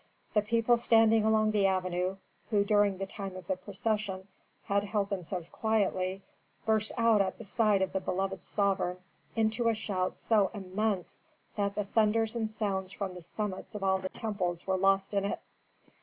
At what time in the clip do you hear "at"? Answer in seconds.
7.21-7.45